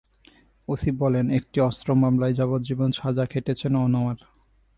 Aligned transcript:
OC 0.67 0.91
বলেন, 0.91 1.25
একটি 1.29 1.57
অস্ত্র 1.61 1.89
মামলায় 1.95 2.33
যাবজ্জীবন 2.33 2.89
সাজা 2.91 3.25
খেটেছেন 3.25 3.73
আনোয়ার। 3.75 4.19